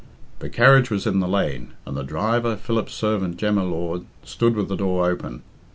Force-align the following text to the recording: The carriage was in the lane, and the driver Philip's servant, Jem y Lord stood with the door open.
The 0.39 0.49
carriage 0.49 0.89
was 0.89 1.05
in 1.05 1.19
the 1.19 1.27
lane, 1.27 1.73
and 1.85 1.95
the 1.95 2.01
driver 2.03 2.55
Philip's 2.55 2.91
servant, 2.95 3.37
Jem 3.37 3.57
y 3.57 3.61
Lord 3.61 4.07
stood 4.23 4.55
with 4.55 4.67
the 4.67 4.75
door 4.75 5.07
open. 5.07 5.43